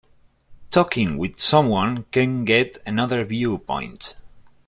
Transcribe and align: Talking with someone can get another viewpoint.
Talking 0.71 1.19
with 1.19 1.39
someone 1.39 2.05
can 2.09 2.43
get 2.43 2.79
another 2.87 3.23
viewpoint. 3.23 4.15